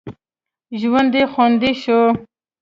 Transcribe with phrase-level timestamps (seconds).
[0.79, 2.01] ژوند یې خوندي شو.